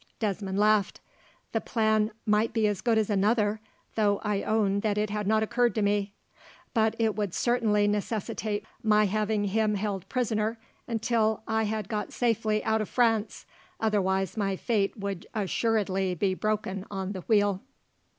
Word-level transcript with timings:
Desmond 0.17 0.57
laughed. 0.57 0.99
"The 1.51 1.61
plan 1.61 2.09
might 2.25 2.53
be 2.53 2.65
as 2.65 2.81
good 2.81 2.97
as 2.97 3.07
another, 3.11 3.59
though 3.93 4.19
I 4.23 4.41
own 4.41 4.79
that 4.79 4.97
it 4.97 5.11
had 5.11 5.27
not 5.27 5.43
occurred 5.43 5.75
to 5.75 5.83
me; 5.83 6.11
but 6.73 6.95
it 6.97 7.13
would 7.15 7.35
certainly 7.35 7.87
necessitate 7.87 8.65
my 8.81 9.05
having 9.05 9.43
him 9.45 9.75
held 9.75 10.09
prisoner 10.09 10.57
until 10.87 11.43
I 11.47 11.65
had 11.65 11.87
got 11.87 12.11
safely 12.13 12.63
out 12.63 12.81
of 12.81 12.89
France, 12.89 13.45
otherwise 13.79 14.35
my 14.35 14.55
fate 14.55 14.97
would 14.97 15.27
assuredly 15.35 16.15
be 16.15 16.29
to 16.29 16.29
be 16.31 16.33
broken 16.33 16.83
on 16.89 17.11
the 17.11 17.21
wheel." 17.21 17.61